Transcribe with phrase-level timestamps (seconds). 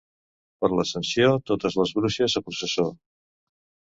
[0.63, 2.89] Per l'Ascensió totes les bruixes a processó.